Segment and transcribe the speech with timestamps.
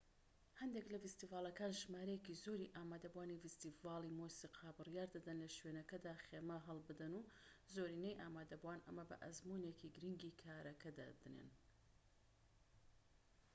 [0.61, 7.27] هەندێك لە فیستیڤاڵەکان ژمارەیەکی زۆری ئامادەبوانی فیستیڤاڵی مۆسیقا بڕیار دەدەن لە شوێنەکەدا خێمە هەڵبدەن و
[7.73, 11.49] زۆرینەی ئامادەبوان ئەمە بە ئەزموونێکی گرنگی کارەکە دادەنێن